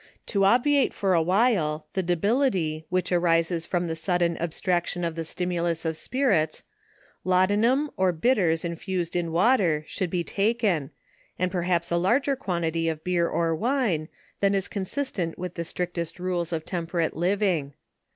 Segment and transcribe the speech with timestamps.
[0.33, 5.13] To obviate for a while, the debility which arises from the sudden ab straction of
[5.13, 6.63] the stimulus of spirits,
[7.23, 10.89] laudanum, or bitters in fused in water, should be taken,
[11.37, 14.09] and perhaps a larger quan tity of beer or wine,
[14.39, 17.75] than is consistent with the strict rules of temperate living.